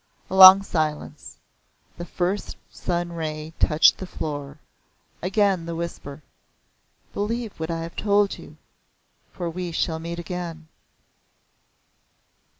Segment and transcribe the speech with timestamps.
[0.31, 1.37] A long silence.
[1.99, 4.57] The first sun ray touched the floor.
[5.21, 6.23] Again the whisper.
[7.13, 8.57] "Believe what I have told you.
[9.31, 10.69] For we shall meet again."